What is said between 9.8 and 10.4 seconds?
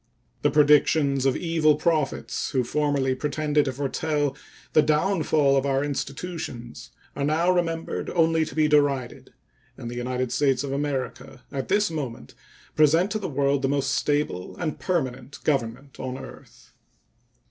the United